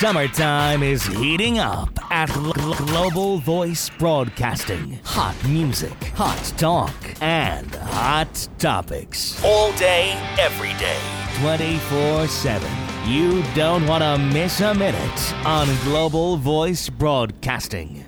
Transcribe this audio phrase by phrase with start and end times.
[0.00, 4.98] Summertime is heating up at Global Voice Broadcasting.
[5.04, 9.44] Hot music, hot talk, and hot topics.
[9.44, 10.98] All day, every day,
[11.42, 12.70] 24 7.
[13.06, 18.02] You don't want to miss a minute on Global Voice Broadcasting.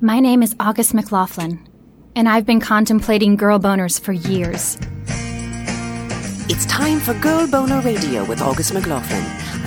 [0.00, 1.68] My name is August McLaughlin,
[2.16, 4.76] and I've been contemplating girl boners for years.
[6.52, 9.39] It's time for Girl Boner Radio with August McLaughlin.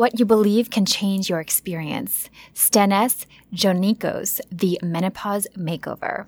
[0.00, 2.30] What you believe can change your experience.
[2.54, 6.24] Staness Jonekos, The Menopause Makeover.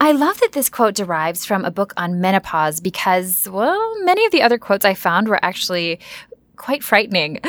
[0.00, 4.32] I love that this quote derives from a book on menopause because, well, many of
[4.32, 6.00] the other quotes I found were actually
[6.56, 7.40] quite frightening.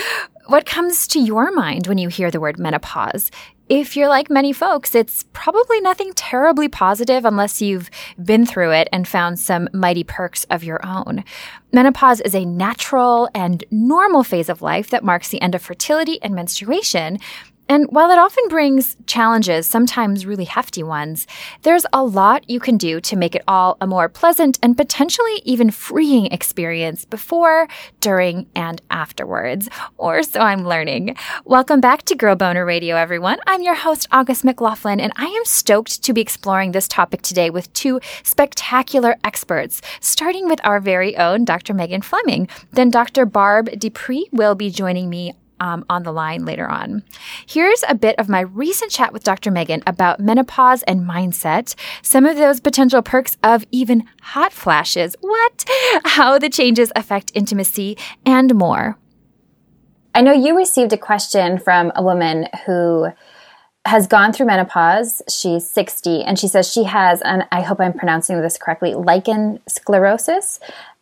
[0.48, 3.32] What comes to your mind when you hear the word menopause?
[3.72, 7.90] If you're like many folks, it's probably nothing terribly positive unless you've
[8.22, 11.24] been through it and found some mighty perks of your own.
[11.72, 16.22] Menopause is a natural and normal phase of life that marks the end of fertility
[16.22, 17.18] and menstruation,
[17.72, 21.26] and while it often brings challenges, sometimes really hefty ones,
[21.62, 25.42] there's a lot you can do to make it all a more pleasant and potentially
[25.46, 27.70] even freeing experience before,
[28.02, 29.70] during, and afterwards.
[29.98, 31.16] Or so I'm learning.
[31.46, 33.40] Welcome back to Girl Boner Radio, everyone.
[33.48, 37.50] I'm your host, August McLaughlin, and I am stoked to be exploring this topic today
[37.50, 41.74] with two spectacular experts, starting with our very own Dr.
[41.74, 42.50] Megan Fleming.
[42.72, 43.26] Then Dr.
[43.26, 47.04] Barb Dupree will be joining me um, on the line later on.
[47.46, 49.52] Here's a bit of my recent chat with Dr.
[49.52, 55.66] Megan about menopause and mindset, some of those potential perks of even hot flashes, what,
[56.04, 58.98] how the changes affect intimacy, and more.
[60.14, 63.08] I know you received a question from a woman who
[63.86, 65.22] has gone through menopause.
[65.30, 69.60] She's 60 and she says she has, and I hope I'm pronouncing this correctly, lichen
[69.68, 70.60] sclerosis,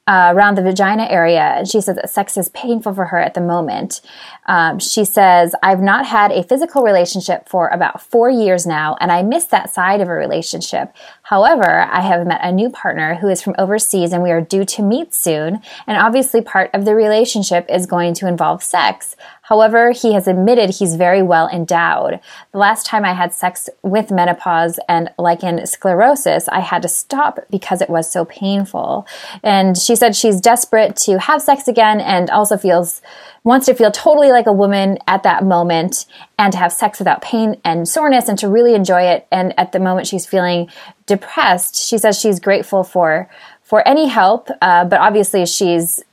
[0.09, 1.53] uh, around the vagina area.
[1.57, 4.01] And she says that sex is painful for her at the moment.
[4.47, 9.11] Um, she says, I've not had a physical relationship for about four years now, and
[9.11, 10.95] I miss that side of a relationship.
[11.29, 14.65] However, I have met a new partner who is from overseas and we are due
[14.65, 15.61] to meet soon.
[15.85, 19.15] And obviously part of the relationship is going to involve sex.
[19.43, 22.19] However, he has admitted he's very well endowed.
[22.51, 27.37] The last time I had sex with menopause and lichen sclerosis, I had to stop
[27.51, 29.05] because it was so painful.
[29.43, 33.03] And she said she's desperate to have sex again and also feels
[33.43, 36.05] wants to feel totally like a woman at that moment
[36.37, 39.27] and to have sex without pain and soreness and to really enjoy it.
[39.31, 40.69] And at the moment she's feeling
[41.05, 43.29] depressed, she says she's grateful for
[43.63, 46.03] for any help, uh, but obviously she's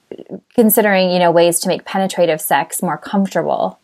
[0.54, 3.80] considering you know ways to make penetrative sex more comfortable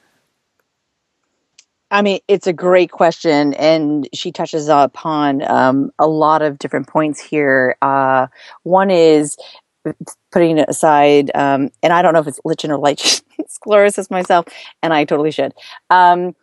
[1.93, 6.89] I mean, it's a great question, and she touches upon um, a lot of different
[6.89, 7.77] points here.
[7.83, 8.29] Uh,
[8.63, 9.37] one is
[10.31, 14.47] putting it aside, um, and I don't know if it's lichen or lichen sclerosis myself,
[14.83, 15.53] and I totally should.
[15.91, 16.35] Um,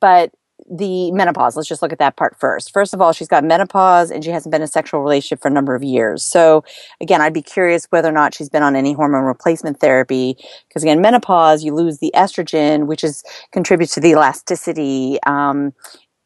[0.00, 0.32] but
[0.70, 1.56] the menopause.
[1.56, 2.72] Let's just look at that part first.
[2.72, 5.48] First of all, she's got menopause and she hasn't been in a sexual relationship for
[5.48, 6.22] a number of years.
[6.22, 6.64] So
[7.00, 10.36] again, I'd be curious whether or not she's been on any hormone replacement therapy.
[10.68, 13.22] Because again, menopause, you lose the estrogen, which is
[13.52, 15.72] contributes to the elasticity, um,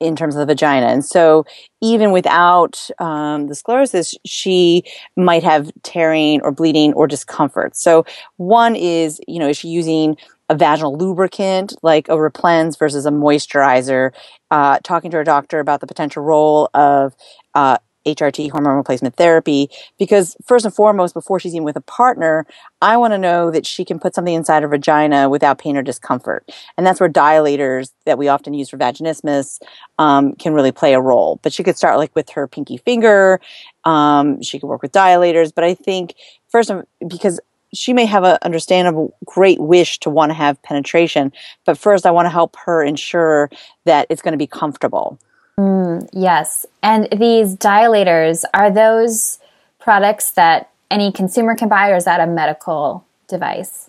[0.03, 0.87] in terms of the vagina.
[0.87, 1.45] And so
[1.81, 4.85] even without um, the sclerosis, she
[5.17, 7.77] might have tearing or bleeding or discomfort.
[7.77, 8.05] So
[8.37, 10.17] one is, you know, is she using
[10.49, 14.13] a vaginal lubricant like a Replens versus a moisturizer,
[14.51, 17.15] uh, talking to her doctor about the potential role of
[17.55, 22.47] uh, HRT, hormone replacement therapy, because first and foremost, before she's even with a partner,
[22.81, 25.83] I want to know that she can put something inside her vagina without pain or
[25.83, 26.51] discomfort.
[26.77, 29.61] And that's where dilators that we often use for vaginismus
[29.99, 31.39] um, can really play a role.
[31.43, 33.41] But she could start like with her pinky finger.
[33.85, 35.53] Um, she could work with dilators.
[35.55, 36.15] But I think
[36.49, 36.71] first,
[37.07, 37.41] because
[37.75, 41.33] she may have an understandable great wish to want to have penetration
[41.65, 43.51] but first i want to help her ensure
[43.85, 45.19] that it's going to be comfortable
[45.59, 49.39] mm, yes and these dilators are those
[49.79, 53.89] products that any consumer can buy or is that a medical device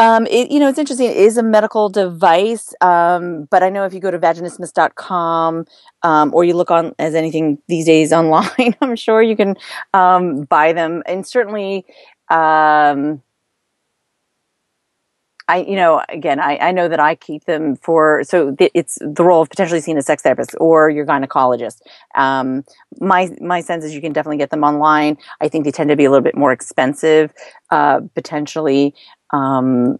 [0.00, 1.06] um, it, you know, it's interesting.
[1.06, 5.66] It is a medical device, um, but I know if you go to vaginismus.com
[6.04, 9.56] um, or you look on as anything these days online, I'm sure you can
[9.94, 11.02] um, buy them.
[11.06, 11.84] And certainly,
[12.30, 13.22] um,
[15.48, 18.98] I, you know, again, I, I know that I keep them for, so th- it's
[19.00, 21.80] the role of potentially seeing a sex therapist or your gynecologist.
[22.14, 22.64] Um,
[23.00, 25.16] my, my sense is you can definitely get them online.
[25.40, 27.32] I think they tend to be a little bit more expensive,
[27.70, 28.94] uh, potentially.
[29.32, 29.98] Um,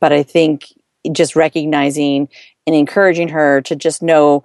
[0.00, 0.64] but I think
[1.12, 2.28] just recognizing
[2.66, 4.44] and encouraging her to just know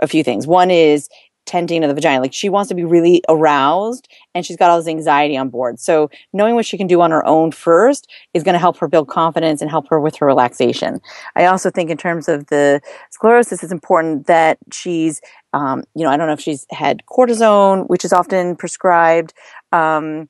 [0.00, 0.46] a few things.
[0.46, 1.10] One is
[1.44, 2.20] tenting of the vagina.
[2.20, 5.80] Like she wants to be really aroused and she's got all this anxiety on board.
[5.80, 8.88] So knowing what she can do on her own first is going to help her
[8.88, 11.00] build confidence and help her with her relaxation.
[11.36, 12.80] I also think in terms of the
[13.10, 15.20] sclerosis, it's important that she's,
[15.52, 19.34] um, you know, I don't know if she's had cortisone, which is often prescribed,
[19.72, 20.28] um,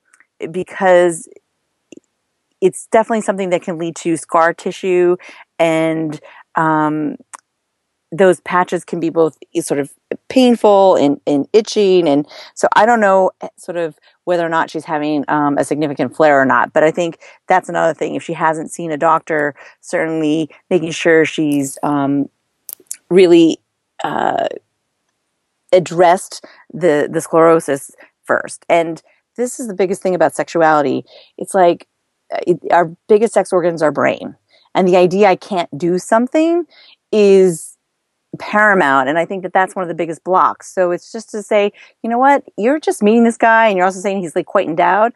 [0.51, 1.29] because
[2.59, 5.15] it's definitely something that can lead to scar tissue
[5.59, 6.19] and,
[6.55, 7.17] um,
[8.13, 9.91] those patches can be both sort of
[10.29, 12.07] painful and, and itching.
[12.07, 15.63] And so I don't know eh, sort of whether or not she's having um, a
[15.63, 16.73] significant flare or not.
[16.73, 18.15] But I think that's another thing.
[18.15, 22.29] If she hasn't seen a doctor, certainly making sure she's um,
[23.09, 23.59] really
[24.03, 24.47] uh,
[25.71, 27.91] addressed the, the sclerosis
[28.23, 28.63] first.
[28.69, 29.01] And
[29.35, 31.03] this is the biggest thing about sexuality.
[31.37, 31.87] It's like
[32.31, 34.35] uh, it, our biggest sex organs are brain.
[34.75, 36.65] And the idea I can't do something
[37.11, 37.72] is
[38.39, 40.73] paramount and i think that that's one of the biggest blocks.
[40.73, 41.71] So it's just to say
[42.01, 42.43] you know what?
[42.57, 45.13] You're just meeting this guy and you're also saying he's like quite endowed.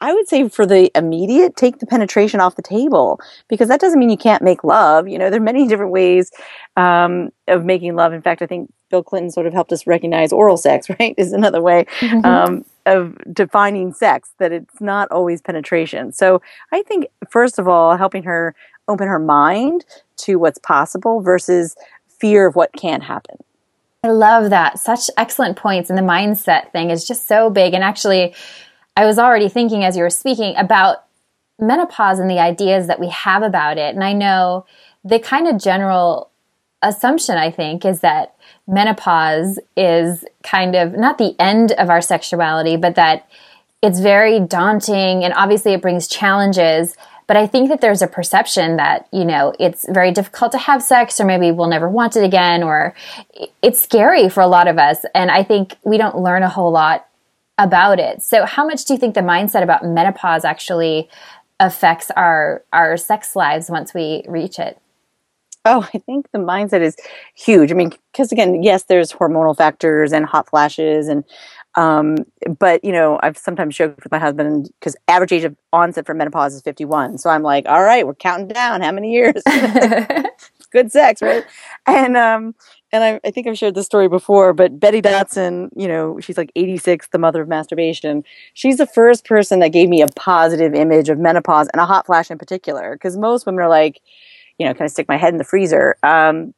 [0.00, 3.98] I would say for the immediate take the penetration off the table because that doesn't
[3.98, 5.08] mean you can't make love.
[5.08, 6.30] You know there are many different ways
[6.76, 8.12] um, of making love.
[8.12, 11.32] In fact i think bill clinton sort of helped us recognize oral sex right is
[11.32, 12.24] another way mm-hmm.
[12.24, 16.12] um, of defining sex that it's not always penetration.
[16.12, 18.54] So i think first of all helping her
[18.88, 19.84] open her mind
[20.16, 21.74] to what's possible versus
[22.24, 23.36] fear of what can happen.
[24.02, 24.78] I love that.
[24.78, 25.90] Such excellent points.
[25.90, 27.74] And the mindset thing is just so big.
[27.74, 28.34] And actually,
[28.96, 31.04] I was already thinking as you were speaking about
[31.58, 33.94] menopause and the ideas that we have about it.
[33.94, 34.64] And I know
[35.04, 36.30] the kind of general
[36.80, 38.34] assumption, I think, is that
[38.66, 43.28] menopause is kind of not the end of our sexuality, but that
[43.82, 46.96] it's very daunting and obviously it brings challenges.
[47.26, 50.82] But I think that there's a perception that, you know, it's very difficult to have
[50.82, 52.94] sex or maybe we'll never want it again or
[53.62, 55.04] it's scary for a lot of us.
[55.14, 57.06] And I think we don't learn a whole lot
[57.58, 58.22] about it.
[58.22, 61.08] So how much do you think the mindset about menopause actually
[61.60, 64.78] affects our our sex lives once we reach it?
[65.64, 66.96] Oh, I think the mindset is
[67.34, 67.70] huge.
[67.70, 71.24] I mean, because again, yes, there's hormonal factors and hot flashes and
[71.76, 72.16] um,
[72.58, 76.14] but you know, I've sometimes joked with my husband because average age of onset for
[76.14, 77.18] menopause is 51.
[77.18, 78.80] So I'm like, all right, we're counting down.
[78.80, 79.42] How many years?
[80.70, 81.44] Good sex, right?
[81.86, 82.54] And um,
[82.92, 86.38] and I, I think I've shared this story before, but Betty Dodson, you know, she's
[86.38, 88.22] like 86, the mother of masturbation.
[88.54, 92.06] She's the first person that gave me a positive image of menopause and a hot
[92.06, 92.94] flash in particular.
[92.94, 94.00] Because most women are like,
[94.58, 95.96] you know, kind of stick my head in the freezer.
[96.04, 96.54] Um,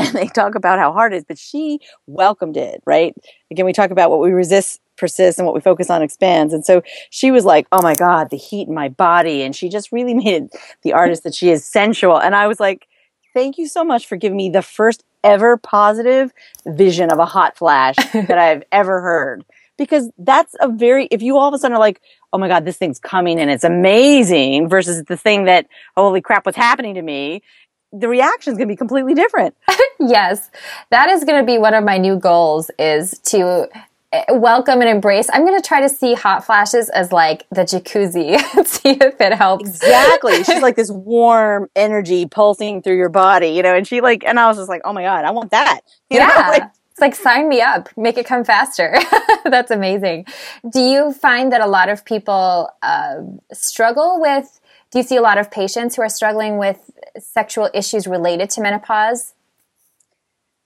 [0.00, 3.14] and they talk about how hard it is, but she welcomed it, right?
[3.50, 6.52] Again, we talk about what we resist persists and what we focus on expands.
[6.52, 9.42] And so she was like, oh my God, the heat in my body.
[9.42, 12.20] And she just really made it the artist that she is sensual.
[12.20, 12.86] And I was like,
[13.34, 16.32] thank you so much for giving me the first ever positive
[16.66, 19.44] vision of a hot flash that I've ever heard.
[19.76, 22.02] Because that's a very, if you all of a sudden are like,
[22.34, 26.44] oh my God, this thing's coming and it's amazing versus the thing that, holy crap,
[26.44, 27.42] what's happening to me?
[27.92, 29.56] The reaction is going to be completely different.
[30.00, 30.50] yes.
[30.90, 33.68] That is going to be one of my new goals is to
[34.12, 35.28] eh, welcome and embrace.
[35.32, 39.34] I'm going to try to see hot flashes as like the jacuzzi, see if it
[39.34, 39.68] helps.
[39.68, 40.44] Exactly.
[40.44, 44.38] She's like this warm energy pulsing through your body, you know, and she like, and
[44.38, 45.80] I was just like, oh my God, I want that.
[46.10, 46.26] You yeah.
[46.26, 46.62] Know, like,
[46.92, 48.96] it's like sign me up, make it come faster.
[49.44, 50.26] That's amazing.
[50.70, 53.16] Do you find that a lot of people uh,
[53.52, 54.59] struggle with
[54.90, 58.60] do you see a lot of patients who are struggling with sexual issues related to
[58.60, 59.34] menopause?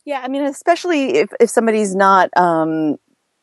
[0.04, 2.96] Yeah, I mean, especially if, if somebody's not, um,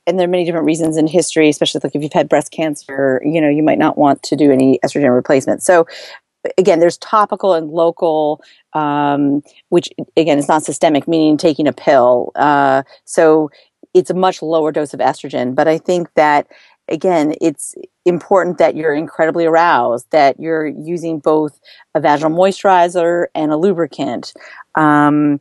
[0.08, 3.22] and there are many different reasons in history, especially like if you've had breast cancer,
[3.24, 5.64] you know, you might not want to do any estrogen replacement.
[5.64, 5.86] So,
[6.58, 12.32] again, there's topical and local, um, which again is not systemic, meaning taking a pill.
[12.36, 13.52] Uh, so
[13.94, 15.54] it's a much lower dose of estrogen.
[15.54, 16.48] But I think that
[16.88, 21.60] again, it's important that you're incredibly aroused, that you're using both
[21.96, 24.34] a vaginal moisturizer and a lubricant.
[24.75, 25.39] Um,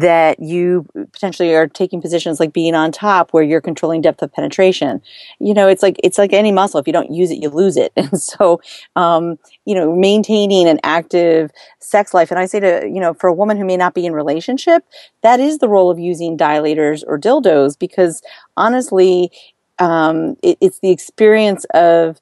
[0.00, 4.32] that you potentially are taking positions like being on top where you're controlling depth of
[4.32, 5.00] penetration.
[5.38, 6.78] You know it's like it's like any muscle.
[6.80, 7.92] If you don't use it you lose it.
[8.06, 8.60] And so
[8.94, 12.30] um, you know maintaining an active sex life.
[12.30, 14.84] And i say to you know for a woman who may not be in relationship
[15.22, 18.22] that is the role of using dilators or dildos because
[18.56, 19.30] honestly
[19.78, 22.20] um, it, it's the experience of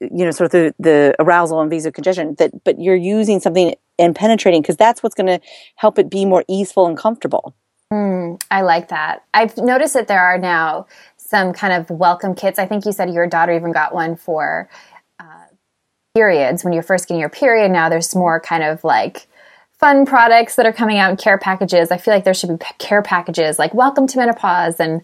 [0.00, 2.36] you know, sort of the, the arousal and vasocongestion.
[2.38, 5.40] That, but you're using something and penetrating because that's what's going to
[5.76, 7.54] help it be more easeful and comfortable.
[7.92, 9.24] Mm, I like that.
[9.34, 10.86] I've noticed that there are now
[11.16, 12.58] some kind of welcome kits.
[12.58, 14.68] I think you said your daughter even got one for
[15.18, 15.46] uh,
[16.14, 17.70] periods when you're first getting your period.
[17.70, 19.26] Now there's more kind of like
[19.80, 21.90] fun products that are coming out in care packages.
[21.90, 25.00] I feel like there should be care packages like welcome to menopause and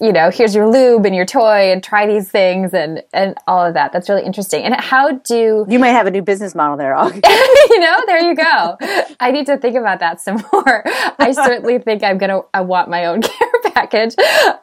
[0.00, 3.66] you know, here's your lube and your toy and try these things and and all
[3.66, 3.92] of that.
[3.92, 4.64] That's really interesting.
[4.64, 6.94] And how do You might have a new business model there.
[6.94, 8.78] All you know, there you go.
[9.20, 10.82] I need to think about that some more.
[11.18, 14.14] I certainly think I'm going to I want my own care package.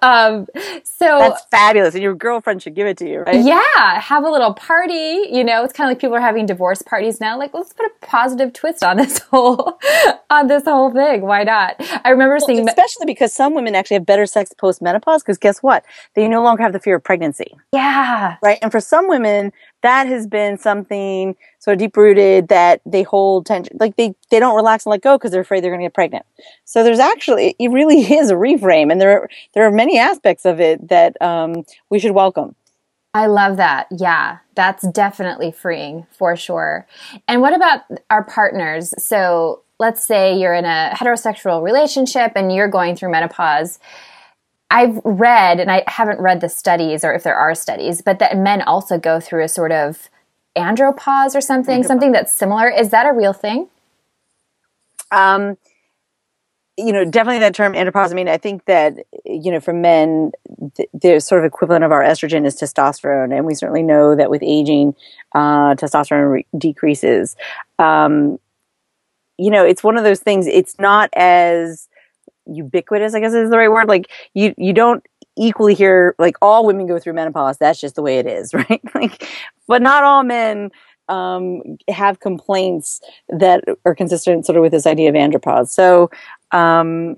[0.02, 0.48] Um,
[0.84, 3.44] so that's fabulous, and your girlfriend should give it to you, right?
[3.44, 5.28] Yeah, have a little party.
[5.30, 7.38] You know, it's kind of like people are having divorce parties now.
[7.38, 9.80] Like, let's put a positive twist on this whole
[10.30, 11.22] on this whole thing.
[11.22, 11.76] Why not?
[12.04, 15.22] I remember well, seeing, especially because some women actually have better sex post menopause.
[15.24, 15.86] Because guess what?
[16.16, 17.54] They no longer have the fear of pregnancy.
[17.74, 18.60] Yeah, right.
[18.62, 19.52] And for some women,
[19.82, 24.56] that has been something so deep rooted that they hold tension, like they, they don't
[24.56, 26.26] relax and let go because they're afraid they're going to get pregnant.
[26.66, 28.92] So there's actually, it really is a reframe.
[28.92, 32.56] And there, are, there are many aspects of it that um, we should welcome.
[33.14, 33.88] I love that.
[33.92, 36.88] Yeah, that's definitely freeing for sure.
[37.28, 38.94] And what about our partners?
[39.04, 43.80] So let's say you're in a heterosexual relationship and you're going through menopause
[44.72, 48.38] I've read, and I haven't read the studies or if there are studies, but that
[48.38, 50.10] men also go through a sort of
[50.58, 51.86] andropause or something, andropause.
[51.86, 52.70] something that's similar.
[52.70, 53.68] Is that a real thing?
[55.12, 55.58] Um,
[56.78, 58.12] you know, definitely that term andropause.
[58.12, 60.32] I mean, I think that you know, for men,
[60.76, 64.30] th- the sort of equivalent of our estrogen is testosterone, and we certainly know that
[64.30, 64.96] with aging,
[65.36, 67.36] uh, testosterone re- decreases.
[67.78, 68.40] Um,
[69.38, 70.48] you know, it's one of those things.
[70.48, 71.90] It's not as
[72.46, 73.88] ubiquitous, I guess is the right word.
[73.88, 75.06] Like you, you don't
[75.38, 77.58] equally hear like all women go through menopause.
[77.58, 78.82] That's just the way it is, right?
[78.96, 79.28] like,
[79.68, 80.72] but not all men
[81.08, 85.70] um, have complaints that are consistent sort of with this idea of andropause.
[85.70, 86.10] So,
[86.52, 87.16] um,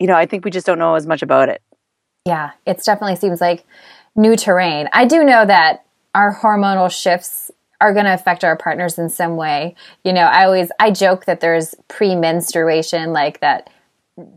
[0.00, 1.62] you know, I think we just don't know as much about it.
[2.26, 3.64] Yeah, it definitely seems like
[4.16, 4.88] new terrain.
[4.92, 7.50] I do know that our hormonal shifts
[7.84, 9.76] are going to affect our partners in some way.
[10.04, 13.68] You know, I always I joke that there's pre-menstruation like that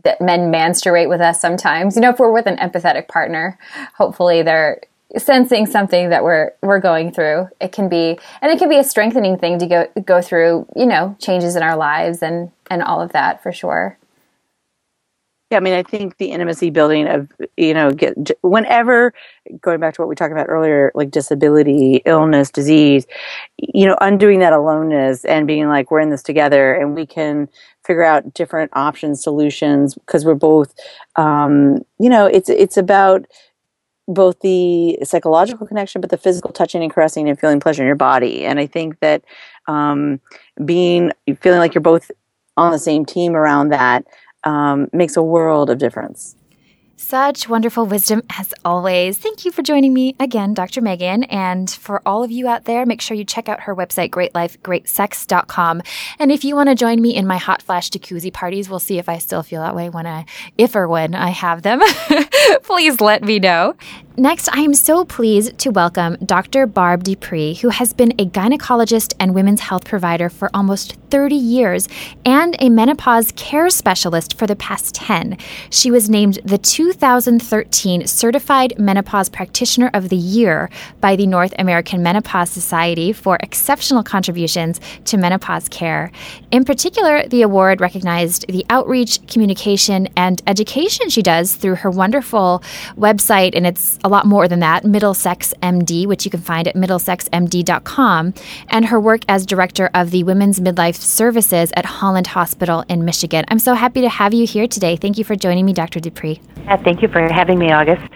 [0.04, 1.96] that men menstruate with us sometimes.
[1.96, 3.58] You know, if we're with an empathetic partner,
[3.94, 4.82] hopefully they're
[5.16, 7.48] sensing something that we're we're going through.
[7.58, 10.84] It can be and it can be a strengthening thing to go go through, you
[10.84, 13.96] know, changes in our lives and and all of that for sure.
[15.50, 19.14] Yeah, I mean, I think the intimacy building of, you know, get, whenever,
[19.62, 23.06] going back to what we talked about earlier, like disability, illness, disease,
[23.56, 27.48] you know, undoing that aloneness and being like, we're in this together and we can
[27.82, 30.74] figure out different options, solutions, because we're both,
[31.16, 33.24] um, you know, it's, it's about
[34.06, 37.96] both the psychological connection, but the physical touching and caressing and feeling pleasure in your
[37.96, 38.44] body.
[38.44, 39.24] And I think that,
[39.66, 40.20] um,
[40.62, 42.10] being, feeling like you're both
[42.58, 44.04] on the same team around that,
[44.44, 46.36] um, makes a world of difference.
[47.00, 49.16] Such wonderful wisdom as always.
[49.16, 50.80] Thank you for joining me again, Dr.
[50.80, 51.22] Megan.
[51.24, 55.82] And for all of you out there, make sure you check out her website, greatlifegreatsex.com.
[56.18, 58.98] And if you want to join me in my hot flash jacuzzi parties, we'll see
[58.98, 60.26] if I still feel that way when I,
[60.58, 61.80] if or when I have them.
[62.64, 63.76] Please let me know.
[64.18, 66.66] Next, I am so pleased to welcome Dr.
[66.66, 71.88] Barb Dupree, who has been a gynecologist and women's health provider for almost 30 years
[72.24, 75.38] and a menopause care specialist for the past 10.
[75.70, 80.68] She was named the 2013 Certified Menopause Practitioner of the Year
[81.00, 86.10] by the North American Menopause Society for exceptional contributions to menopause care.
[86.50, 92.64] In particular, the award recognized the outreach, communication, and education she does through her wonderful
[92.96, 96.74] website, and it's a lot more than that, Middlesex MD, which you can find at
[96.74, 98.34] middlesexmd.com,
[98.70, 103.44] and her work as director of the Women's Midlife Services at Holland Hospital in Michigan.
[103.48, 104.96] I'm so happy to have you here today.
[104.96, 106.00] Thank you for joining me, Dr.
[106.00, 106.40] Dupree.
[106.66, 108.10] Uh, thank you for having me, August.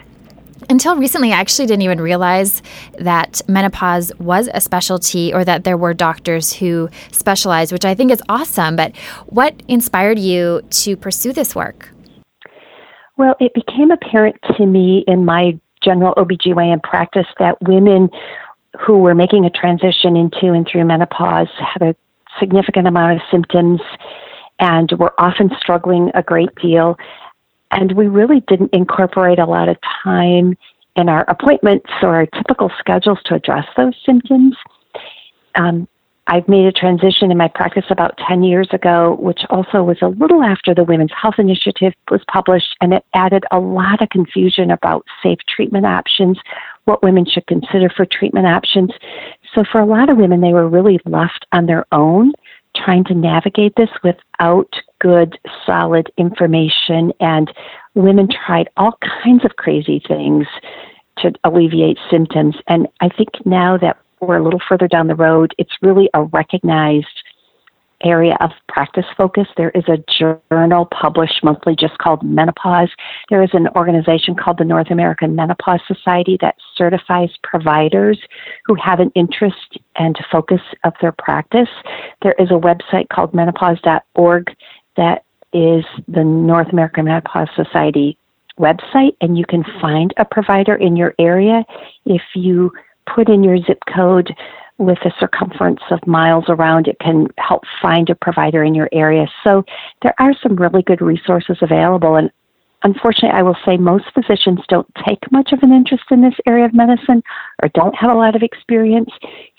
[0.67, 2.63] Until recently, I actually didn't even realize
[2.97, 8.11] that menopause was a specialty or that there were doctors who specialized, which I think
[8.11, 8.75] is awesome.
[8.75, 8.95] But
[9.27, 11.89] what inspired you to pursue this work?
[13.15, 18.09] Well, it became apparent to me in my general OBGYN practice that women
[18.79, 21.95] who were making a transition into and through menopause had a
[22.39, 23.81] significant amount of symptoms
[24.59, 26.97] and were often struggling a great deal.
[27.71, 30.57] And we really didn't incorporate a lot of time
[30.95, 34.55] in our appointments or our typical schedules to address those symptoms.
[35.55, 35.87] Um,
[36.27, 40.07] I've made a transition in my practice about 10 years ago, which also was a
[40.07, 44.71] little after the Women's Health Initiative was published, and it added a lot of confusion
[44.71, 46.39] about safe treatment options,
[46.85, 48.91] what women should consider for treatment options.
[49.53, 52.31] So for a lot of women, they were really left on their own
[52.75, 57.11] trying to navigate this without good, solid information.
[57.19, 57.53] And
[57.93, 60.47] women tried all kinds of crazy things
[61.19, 62.55] to alleviate symptoms.
[62.67, 66.23] And I think now that we're a little further down the road, it's really a
[66.23, 67.07] recognized
[68.03, 69.47] area of practice focus.
[69.55, 70.03] There is a
[70.51, 72.89] journal published monthly just called Menopause.
[73.29, 78.19] There is an organization called the North American Menopause Society that certifies providers
[78.65, 81.69] who have an interest and focus of their practice.
[82.21, 84.55] There is a website called menopause.org
[84.97, 88.17] that is the North American Menopause Society
[88.59, 91.63] website, and you can find a provider in your area
[92.05, 92.71] if you
[93.05, 94.35] put in your zip code
[94.77, 99.27] with a circumference of miles around, it can help find a provider in your area.
[99.43, 99.63] So
[100.01, 102.15] there are some really good resources available.
[102.15, 102.31] And
[102.83, 106.65] unfortunately, I will say most physicians don't take much of an interest in this area
[106.65, 107.23] of medicine
[107.61, 109.09] or don't have a lot of experience.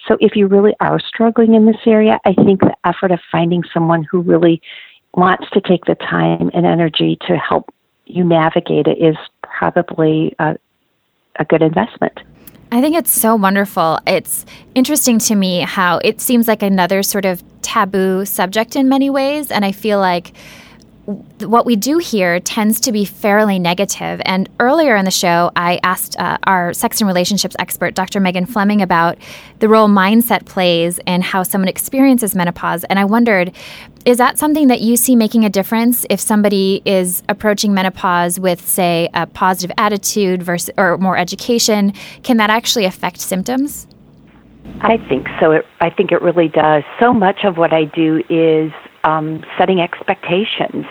[0.08, 3.62] So if you really are struggling in this area, I think the effort of finding
[3.72, 4.60] someone who really
[5.14, 7.72] wants to take the time and energy to help
[8.06, 10.56] you navigate it is probably a,
[11.38, 12.18] a good investment.
[12.72, 13.98] I think it's so wonderful.
[14.06, 14.44] It's
[14.74, 19.50] interesting to me how it seems like another sort of taboo subject in many ways.
[19.50, 20.32] And I feel like
[21.06, 24.22] what we do here tends to be fairly negative.
[24.24, 28.20] And earlier in the show, I asked uh, our sex and relationships expert, Dr.
[28.20, 29.18] Megan Fleming, about
[29.58, 32.84] the role mindset plays and how someone experiences menopause.
[32.84, 33.52] And I wondered,
[34.06, 38.66] is that something that you see making a difference if somebody is approaching menopause with,
[38.66, 41.92] say, a positive attitude versus or more education?
[42.22, 43.86] Can that actually affect symptoms?
[44.80, 45.52] I think so.
[45.52, 46.82] It, I think it really does.
[46.98, 48.72] So much of what I do is
[49.04, 50.86] um, setting expectations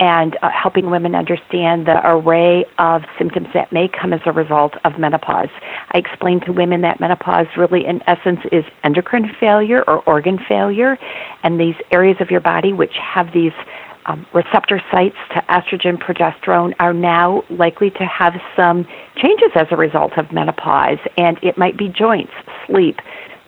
[0.00, 4.72] and uh, helping women understand the array of symptoms that may come as a result
[4.84, 5.50] of menopause.
[5.92, 10.98] I explain to women that menopause really, in essence, is endocrine failure or organ failure,
[11.42, 13.52] and these areas of your body which have these
[14.06, 18.86] um, receptor sites to estrogen, progesterone are now likely to have some
[19.16, 22.32] changes as a result of menopause, and it might be joints,
[22.66, 22.96] sleep,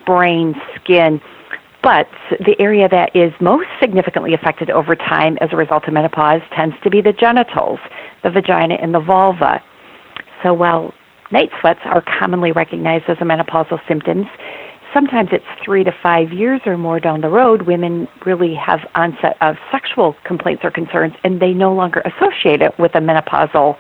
[0.05, 1.21] brain, skin
[1.83, 2.09] but
[2.41, 6.77] the area that is most significantly affected over time as a result of menopause tends
[6.85, 7.81] to be the genitals,
[8.23, 9.61] the vagina, and the vulva.
[10.43, 10.95] So while
[11.33, 14.27] night sweats are commonly recognized as a menopausal symptoms,
[14.95, 19.37] sometimes it's three to five years or more down the road, women really have onset
[19.41, 23.77] of sexual complaints or concerns, and they no longer associate it with a menopausal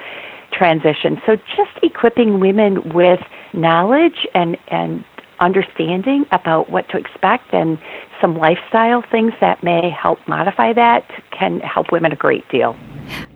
[0.52, 1.20] transition.
[1.26, 3.20] So just equipping women with
[3.52, 5.04] knowledge and, and
[5.42, 7.78] understanding about what to expect and
[8.20, 12.76] some lifestyle things that may help modify that can help women a great deal.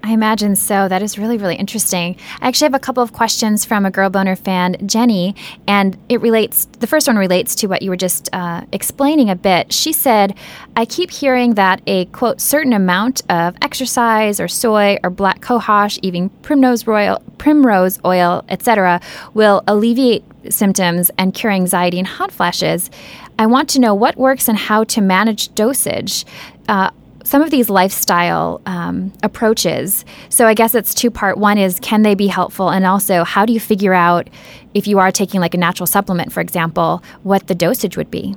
[0.05, 0.87] I imagine so.
[0.87, 2.17] That is really, really interesting.
[2.41, 5.35] I actually have a couple of questions from a Girl Boner fan, Jenny,
[5.67, 6.67] and it relates.
[6.79, 9.73] The first one relates to what you were just uh, explaining a bit.
[9.73, 10.37] She said,
[10.77, 15.99] "I keep hearing that a quote certain amount of exercise or soy or black cohosh,
[16.03, 19.01] even primrose oil, primrose oil, etc.,
[19.35, 22.91] will alleviate symptoms and cure anxiety and hot flashes.
[23.39, 26.25] I want to know what works and how to manage dosage.
[26.69, 26.91] Uh,
[27.25, 30.05] some of these lifestyle um, approaches.
[30.29, 31.39] So I guess it's two part.
[31.39, 34.31] One is can they be helpful, and also how do you figure out
[34.75, 38.37] if you are taking like a natural supplement, for example, what the dosage would be.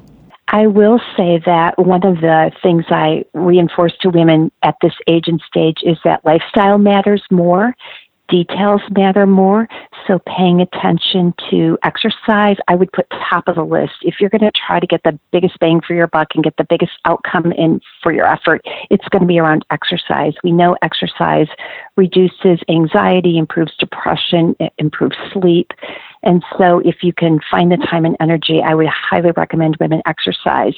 [0.51, 5.25] I will say that one of the things I reinforce to women at this age
[5.27, 7.75] and stage is that lifestyle matters more
[8.29, 9.67] details matter more.
[10.07, 13.93] So paying attention to exercise, I would put top of the list.
[14.01, 16.55] If you're going to try to get the biggest bang for your buck and get
[16.57, 20.33] the biggest outcome in for your effort, it's going to be around exercise.
[20.43, 21.47] We know exercise
[21.97, 25.71] reduces anxiety, improves depression, improves sleep.
[26.23, 30.01] And so if you can find the time and energy, I would highly recommend women
[30.05, 30.75] exercise.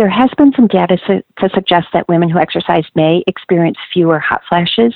[0.00, 4.18] There has been some data to, to suggest that women who exercise may experience fewer
[4.18, 4.94] hot flashes.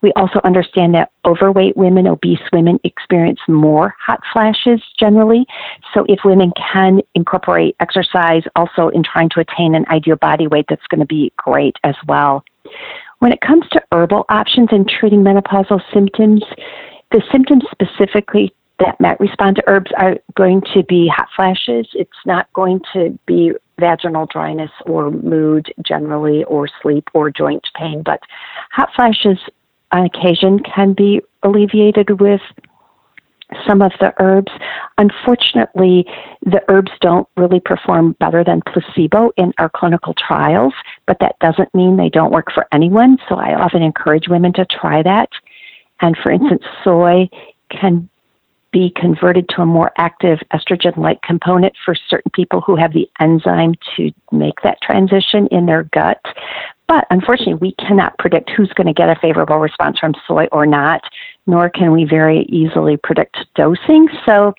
[0.00, 5.46] We also understand that overweight women, obese women experience more hot flashes generally.
[5.92, 10.66] So if women can incorporate exercise also in trying to attain an ideal body weight,
[10.68, 12.44] that's going to be great as well.
[13.18, 16.44] When it comes to herbal options in treating menopausal symptoms,
[17.10, 21.88] the symptoms specifically that might respond to herbs are going to be hot flashes.
[21.94, 28.02] It's not going to be vaginal dryness or mood generally or sleep or joint pain,
[28.04, 28.20] but
[28.70, 29.38] hot flashes
[29.92, 32.40] on occasion can be alleviated with
[33.66, 34.52] some of the herbs.
[34.98, 36.06] Unfortunately,
[36.42, 40.74] the herbs don't really perform better than placebo in our clinical trials,
[41.06, 43.18] but that doesn't mean they don't work for anyone.
[43.28, 45.30] So I often encourage women to try that.
[46.00, 47.28] And for instance, soy
[47.70, 48.08] can
[48.70, 53.08] be converted to a more active estrogen like component for certain people who have the
[53.18, 56.20] enzyme to make that transition in their gut.
[56.88, 60.66] But unfortunately, we cannot predict who's going to get a favorable response from soy or
[60.66, 61.02] not,
[61.46, 64.08] nor can we very easily predict dosing.
[64.24, 64.54] So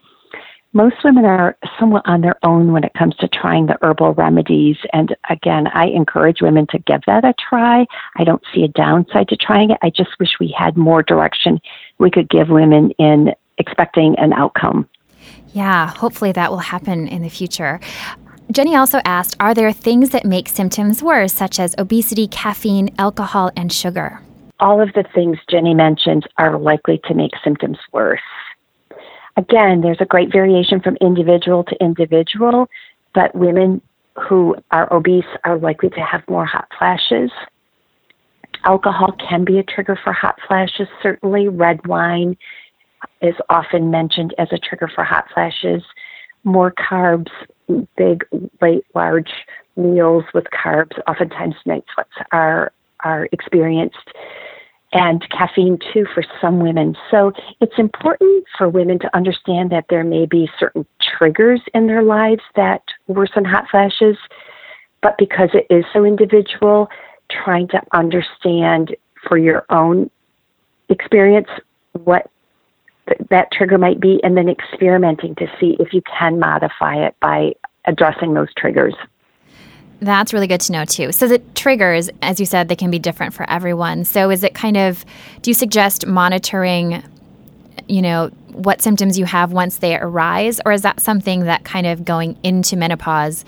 [0.71, 4.77] most women are somewhat on their own when it comes to trying the herbal remedies.
[4.93, 7.87] And again, I encourage women to give that a try.
[8.17, 9.79] I don't see a downside to trying it.
[9.81, 11.59] I just wish we had more direction
[11.97, 14.87] we could give women in expecting an outcome.
[15.53, 17.79] Yeah, hopefully that will happen in the future.
[18.51, 23.51] Jenny also asked Are there things that make symptoms worse, such as obesity, caffeine, alcohol,
[23.55, 24.21] and sugar?
[24.59, 28.19] All of the things Jenny mentioned are likely to make symptoms worse.
[29.37, 32.67] Again, there's a great variation from individual to individual,
[33.13, 33.81] but women
[34.27, 37.31] who are obese are likely to have more hot flashes.
[38.65, 41.47] Alcohol can be a trigger for hot flashes, certainly.
[41.47, 42.35] Red wine
[43.21, 45.83] is often mentioned as a trigger for hot flashes.
[46.43, 47.29] More carbs,
[47.97, 48.25] big,
[48.61, 49.31] late, large
[49.75, 54.09] meals with carbs, oftentimes night sweats are are experienced,
[54.91, 56.97] and caffeine too for some women.
[57.09, 62.03] So it's important for women to understand that there may be certain triggers in their
[62.03, 64.17] lives that worsen hot flashes,
[65.01, 66.89] but because it is so individual,
[67.31, 68.95] trying to understand
[69.27, 70.09] for your own
[70.89, 71.47] experience
[71.93, 72.29] what
[73.29, 77.53] that trigger might be, and then experimenting to see if you can modify it by
[77.85, 78.93] addressing those triggers.
[80.01, 81.11] That's really good to know too.
[81.11, 84.05] So the triggers, as you said, they can be different for everyone.
[84.05, 85.05] So is it kind of
[85.41, 87.03] do you suggest monitoring
[87.87, 91.87] you know what symptoms you have once they arise or is that something that kind
[91.87, 93.45] of going into menopause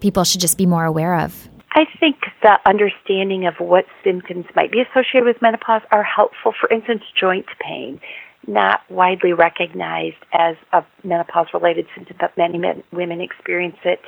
[0.00, 1.48] people should just be more aware of?
[1.76, 6.54] I think the understanding of what symptoms might be associated with menopause are helpful.
[6.60, 8.00] For instance, joint pain
[8.46, 14.00] not widely recognized as a menopause related symptom, but many men, women experience it.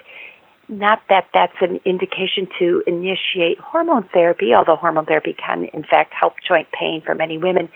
[0.68, 6.12] Not that that's an indication to initiate hormone therapy, although hormone therapy can, in fact,
[6.12, 7.68] help joint pain for many women.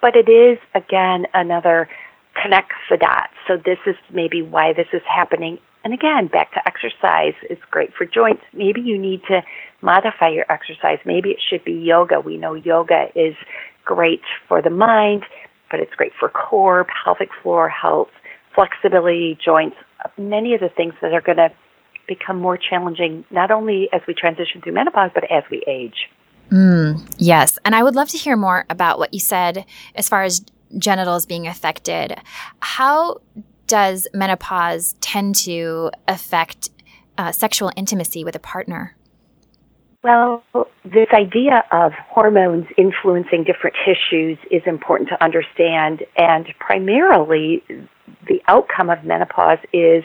[0.00, 1.88] But it is, again, another
[2.40, 3.34] connect the dots.
[3.46, 5.58] So this is maybe why this is happening.
[5.84, 7.34] And again, back to exercise.
[7.42, 8.42] It's great for joints.
[8.52, 9.42] Maybe you need to
[9.82, 10.98] modify your exercise.
[11.04, 12.20] Maybe it should be yoga.
[12.20, 13.34] We know yoga is
[13.84, 15.24] great for the mind
[15.70, 18.08] but it's great for core, pelvic floor health,
[18.54, 19.76] flexibility, joints,
[20.16, 21.50] many of the things that are going to
[22.06, 26.08] become more challenging not only as we transition through menopause, but as we age.
[26.50, 27.58] Mm, yes.
[27.64, 30.42] And I would love to hear more about what you said as far as
[30.78, 32.16] genitals being affected.
[32.60, 33.18] How
[33.66, 36.70] does menopause tend to affect
[37.18, 38.96] uh, sexual intimacy with a partner?
[40.04, 40.44] Well,
[40.84, 47.64] this idea of hormones influencing different tissues is important to understand, and primarily
[48.28, 50.04] the outcome of menopause is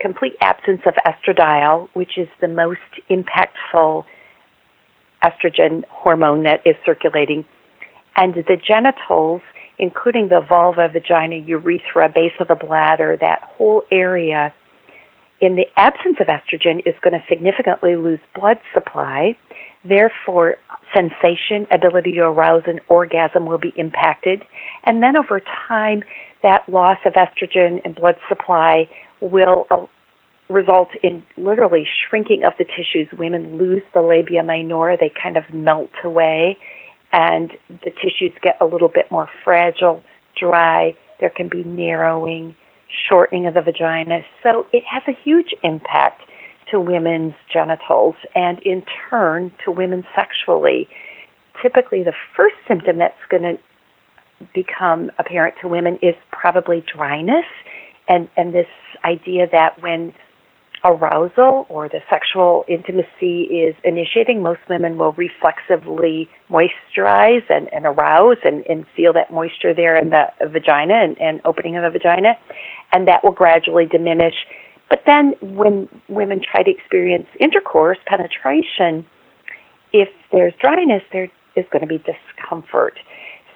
[0.00, 2.80] complete absence of estradiol, which is the most
[3.10, 4.04] impactful
[5.22, 7.44] estrogen hormone that is circulating.
[8.16, 9.42] And the genitals,
[9.78, 14.54] including the vulva, vagina, urethra, base of the bladder, that whole area
[15.40, 19.36] in the absence of estrogen is going to significantly lose blood supply.
[19.84, 20.56] Therefore,
[20.94, 24.42] sensation, ability to arouse an orgasm will be impacted.
[24.84, 26.02] And then over time,
[26.42, 28.88] that loss of estrogen and blood supply
[29.20, 29.86] will uh,
[30.48, 33.08] result in literally shrinking of the tissues.
[33.18, 36.56] Women lose the labia minora, they kind of melt away,
[37.12, 40.02] and the tissues get a little bit more fragile,
[40.38, 40.96] dry.
[41.20, 42.54] There can be narrowing
[43.08, 44.20] shortening of the vagina.
[44.42, 46.22] So it has a huge impact
[46.70, 50.88] to women's genitals and in turn to women sexually.
[51.62, 53.58] Typically, the first symptom that's going to
[54.54, 57.46] become apparent to women is probably dryness
[58.08, 58.66] and, and this
[59.04, 60.12] idea that when
[60.86, 68.36] arousal or the sexual intimacy is initiating, most women will reflexively moisturize and, and arouse
[68.44, 72.34] and, and feel that moisture there in the vagina and, and opening of the vagina,
[72.92, 74.34] and that will gradually diminish.
[74.88, 79.04] But then when women try to experience intercourse, penetration,
[79.92, 82.98] if there's dryness, there is going to be discomfort.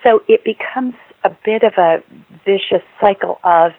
[0.03, 2.03] So it becomes a bit of a
[2.45, 3.73] vicious cycle of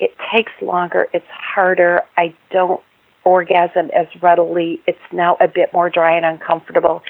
[0.00, 2.80] it takes longer, it's harder, I don't
[3.24, 4.80] orgasm as readily.
[4.86, 7.02] It's now a bit more dry and uncomfortable.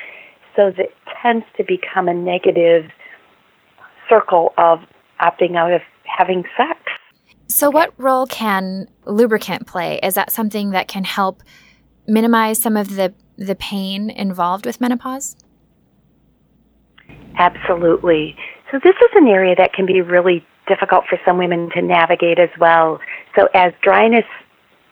[0.57, 0.93] So it
[1.23, 2.91] tends to become a negative
[4.09, 4.81] circle of
[5.21, 6.79] opting out of having sex.
[7.51, 9.99] So, what role can lubricant play?
[10.03, 11.43] Is that something that can help
[12.07, 15.35] minimize some of the, the pain involved with menopause?
[17.39, 18.37] Absolutely.
[18.71, 22.39] So, this is an area that can be really difficult for some women to navigate
[22.39, 23.01] as well.
[23.37, 24.27] So as dryness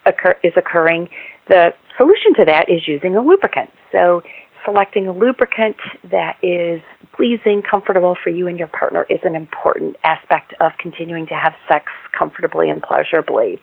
[0.07, 1.09] occur, is occurring,
[1.49, 3.71] the solution to that is using a lubricant.
[3.92, 4.23] So
[4.64, 5.77] selecting a lubricant
[6.11, 6.83] that is
[7.14, 11.55] pleasing, comfortable for you and your partner is an important aspect of continuing to have
[11.69, 13.61] sex comfortably and pleasurably.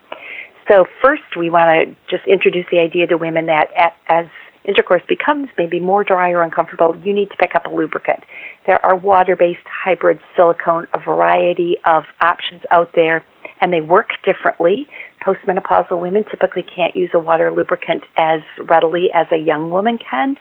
[0.69, 3.67] So first we want to just introduce the idea to women that
[4.07, 4.27] as
[4.63, 8.23] intercourse becomes maybe more dry or uncomfortable, you need to pick up a lubricant.
[8.65, 13.25] There are water-based hybrid silicone, a variety of options out there,
[13.59, 14.87] and they work differently.
[15.23, 20.37] Postmenopausal women typically can't use a water lubricant as readily as a young woman can.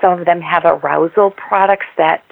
[0.00, 2.22] Some of them have arousal products that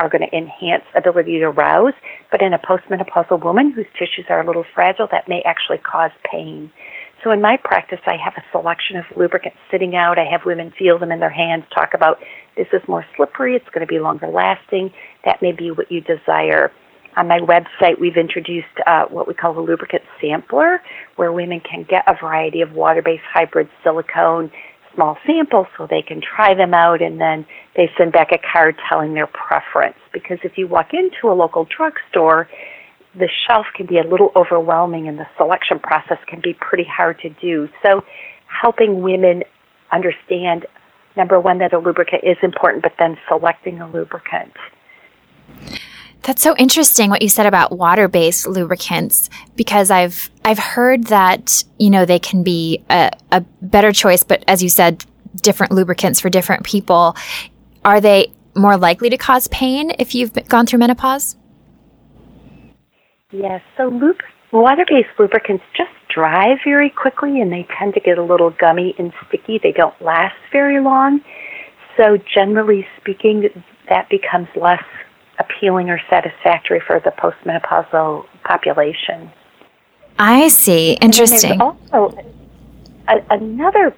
[0.00, 1.94] are going to enhance ability to arouse,
[2.32, 6.10] but in a postmenopausal woman whose tissues are a little fragile, that may actually cause
[6.30, 6.70] pain.
[7.22, 10.18] So in my practice, I have a selection of lubricants sitting out.
[10.18, 12.18] I have women feel them in their hands, talk about
[12.56, 14.92] this is more slippery, it's going to be longer lasting.
[15.24, 16.72] That may be what you desire.
[17.16, 20.82] On my website, we've introduced uh, what we call a lubricant sampler,
[21.16, 24.50] where women can get a variety of water-based hybrid silicone
[24.94, 28.74] small samples so they can try them out and then they send back a card
[28.88, 29.96] telling their preference.
[30.12, 32.48] Because if you walk into a local drugstore,
[33.14, 37.18] the shelf can be a little overwhelming and the selection process can be pretty hard
[37.20, 37.68] to do.
[37.84, 38.04] So
[38.46, 39.42] helping women
[39.92, 40.66] understand
[41.16, 44.52] number one that a lubricant is important, but then selecting a lubricant.
[46.26, 51.88] That's so interesting what you said about water-based lubricants because I've I've heard that you
[51.88, 55.04] know they can be a, a better choice, but as you said,
[55.40, 57.14] different lubricants for different people.
[57.84, 61.36] Are they more likely to cause pain if you've gone through menopause?
[63.30, 63.62] Yes.
[63.76, 63.88] So
[64.50, 69.12] water-based lubricants just dry very quickly, and they tend to get a little gummy and
[69.28, 69.60] sticky.
[69.62, 71.20] They don't last very long.
[71.96, 73.48] So generally speaking,
[73.88, 74.82] that becomes less
[75.38, 79.30] appealing or satisfactory for the postmenopausal population.
[80.18, 80.92] I see.
[81.00, 81.60] Interesting.
[81.60, 82.16] also
[83.08, 83.94] a, another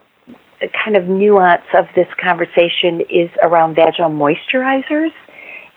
[0.84, 5.12] kind of nuance of this conversation is around vaginal moisturizers.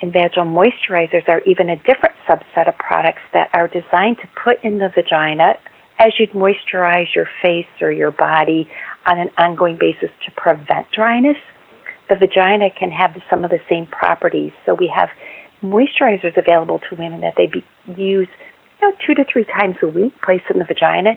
[0.02, 4.63] And vaginal moisturizers are even a different subset of products that are designed to put
[4.63, 5.58] in the vagina
[6.00, 8.67] as you'd moisturize your face or your body
[9.06, 11.38] on an ongoing basis to prevent dryness.
[12.10, 14.52] The vagina can have some of the same properties.
[14.65, 15.10] So we have
[15.63, 18.28] moisturizers available to women that they be, use
[18.82, 21.12] you know, two to three times a week, placed in the vagina.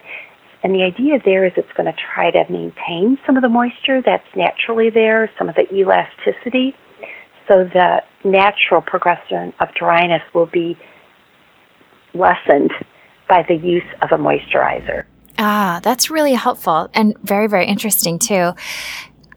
[0.62, 4.00] And the idea there is it's going to try to maintain some of the moisture
[4.04, 6.74] that's naturally there, some of the elasticity,
[7.46, 10.78] so the natural progression of dryness will be
[12.14, 12.72] lessened
[13.28, 15.04] by the use of a moisturizer.
[15.38, 18.52] Ah, that's really helpful and very, very interesting too.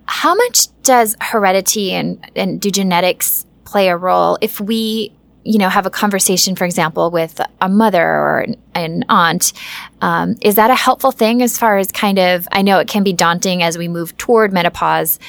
[0.06, 4.38] How much does heredity and, and do genetics play a role.
[4.42, 9.54] If we you know have a conversation for example with a mother or an aunt
[10.02, 13.02] um, is that a helpful thing as far as kind of i know it can
[13.02, 15.20] be daunting as we move toward menopause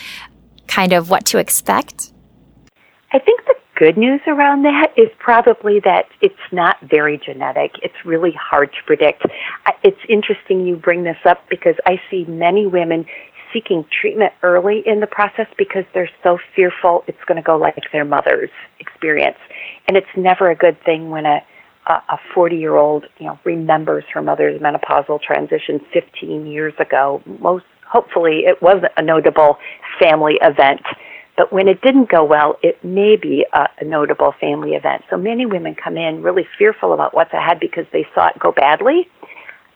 [0.69, 2.13] kind of what to expect?
[3.13, 7.73] I think the good news around that is probably that it's not very genetic.
[7.83, 9.25] It's really hard to predict.
[9.83, 13.07] It's interesting you bring this up because i see many women
[13.53, 17.77] seeking treatment early in the process because they're so fearful it's going to go like
[17.93, 19.39] their mother's experience.
[19.87, 21.43] And it's never a good thing when a
[21.89, 27.23] a 40 year old, you know, remembers her mother's menopausal transition 15 years ago.
[27.41, 29.57] Most hopefully it wasn't a notable
[29.99, 30.83] family event.
[31.37, 35.05] But when it didn't go well, it may be a, a notable family event.
[35.09, 38.53] So many women come in really fearful about what's ahead because they saw it go
[38.53, 39.09] badly.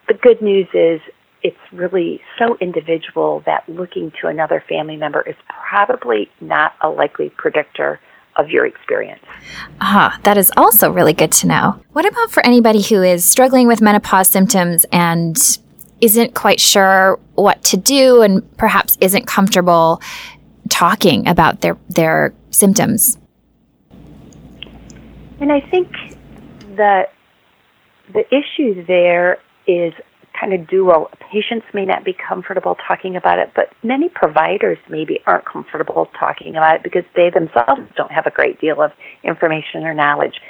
[0.08, 1.00] The good news is
[1.42, 7.30] it's really so individual that looking to another family member is probably not a likely
[7.30, 8.00] predictor
[8.36, 9.22] of your experience.
[9.80, 11.82] Ah, that is also really good to know.
[11.92, 15.36] What about for anybody who is struggling with menopause symptoms and
[16.00, 20.00] isn't quite sure what to do and perhaps isn't comfortable
[20.68, 23.18] talking about their their symptoms?
[25.40, 25.92] And I think
[26.76, 27.08] the
[28.12, 29.92] the issue there is
[30.42, 31.08] kind of dual.
[31.30, 36.56] Patients may not be comfortable talking about it, but many providers maybe aren't comfortable talking
[36.56, 38.90] about it because they themselves don't have a great deal of
[39.22, 40.40] information or knowledge.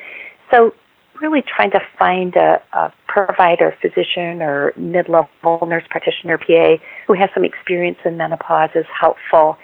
[0.51, 0.73] So
[1.21, 6.77] really trying to find a, a provider, physician, or mid-level nurse practitioner, PA,
[7.07, 9.59] who has some experience in menopause is helpful.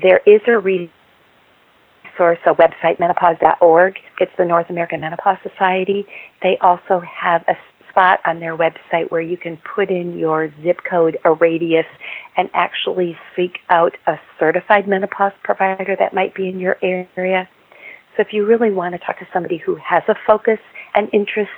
[0.00, 0.90] There is a resource,
[2.18, 3.98] a website, menopause.org.
[4.20, 6.06] It's the North American Menopause Society.
[6.42, 7.54] They also have a
[7.90, 11.86] spot on their website where you can put in your zip code, a radius,
[12.36, 17.48] and actually seek out a certified menopause provider that might be in your area.
[18.16, 20.58] So if you really want to talk to somebody who has a focus
[20.94, 21.50] and interest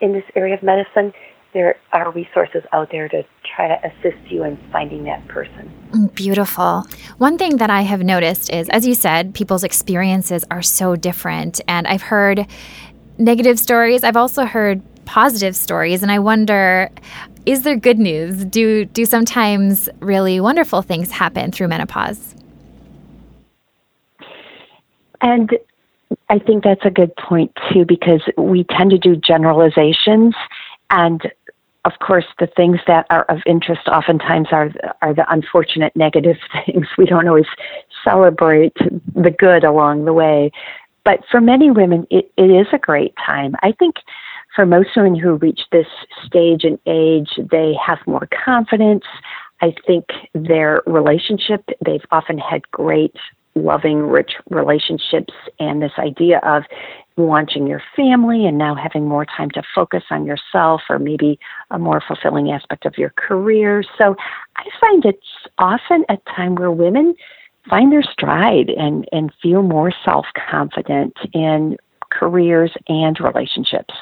[0.00, 1.12] in this area of medicine,
[1.54, 3.24] there are resources out there to
[3.56, 6.10] try to assist you in finding that person.
[6.14, 6.86] Beautiful.
[7.16, 11.60] One thing that I have noticed is, as you said, people's experiences are so different.
[11.66, 12.46] And I've heard
[13.16, 14.04] negative stories.
[14.04, 16.02] I've also heard positive stories.
[16.02, 16.90] And I wonder,
[17.46, 18.44] is there good news?
[18.44, 22.34] Do, do sometimes really wonderful things happen through menopause?
[25.22, 25.58] And
[26.28, 30.34] I think that's a good point too, because we tend to do generalizations,
[30.90, 31.22] and
[31.84, 36.86] of course, the things that are of interest oftentimes are are the unfortunate negative things.
[36.98, 37.46] We don't always
[38.04, 38.76] celebrate
[39.14, 40.52] the good along the way,
[41.04, 43.54] but for many women, it, it is a great time.
[43.62, 43.96] I think
[44.58, 45.86] for most women who reach this
[46.26, 49.04] stage and age, they have more confidence.
[49.60, 53.14] I think their relationship, they've often had great
[53.54, 56.64] loving, rich relationships and this idea of
[57.16, 61.38] launching your family and now having more time to focus on yourself or maybe
[61.70, 63.84] a more fulfilling aspect of your career.
[63.96, 64.16] So
[64.56, 65.20] I find it's
[65.58, 67.14] often a time where women
[67.70, 71.76] find their stride and, and feel more self confident in
[72.10, 73.94] careers and relationships.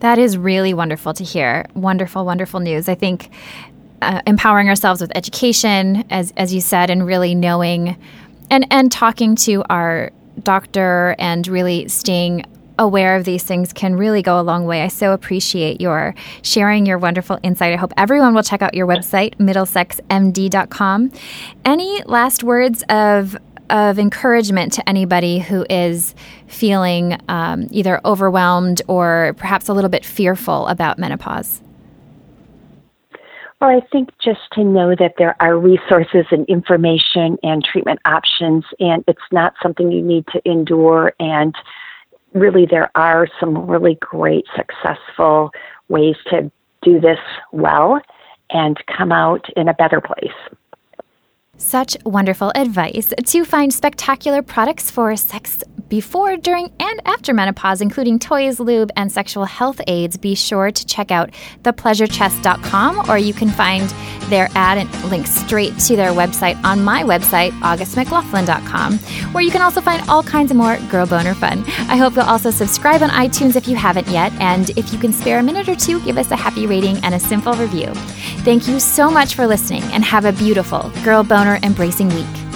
[0.00, 1.66] That is really wonderful to hear.
[1.74, 2.88] Wonderful, wonderful news.
[2.88, 3.30] I think
[4.00, 7.96] uh, empowering ourselves with education, as as you said, and really knowing,
[8.50, 10.10] and and talking to our
[10.42, 12.44] doctor and really staying
[12.78, 14.82] aware of these things can really go a long way.
[14.82, 17.72] I so appreciate your sharing your wonderful insight.
[17.72, 21.12] I hope everyone will check out your website, middlesexmd.com.
[21.64, 23.36] Any last words of
[23.70, 26.14] of encouragement to anybody who is
[26.52, 31.60] feeling um, either overwhelmed or perhaps a little bit fearful about menopause?
[33.60, 38.64] Well, I think just to know that there are resources and information and treatment options,
[38.80, 41.12] and it's not something you need to endure.
[41.20, 41.54] And
[42.34, 45.50] really, there are some really great, successful
[45.88, 46.50] ways to
[46.82, 47.20] do this
[47.52, 48.00] well
[48.50, 50.34] and come out in a better place.
[51.56, 53.12] Such wonderful advice.
[53.24, 55.62] To find spectacular products for sex
[55.92, 60.86] before, during, and after menopause, including toys, lube, and sexual health aids, be sure to
[60.86, 61.28] check out
[61.64, 63.90] thepleasurechest.com or you can find
[64.30, 68.98] their ad and link straight to their website on my website, augustmclaughlin.com,
[69.34, 71.62] where you can also find all kinds of more girl boner fun.
[71.90, 75.12] I hope you'll also subscribe on iTunes if you haven't yet, and if you can
[75.12, 77.88] spare a minute or two, give us a happy rating and a simple review.
[78.46, 82.51] Thank you so much for listening and have a beautiful girl boner embracing week.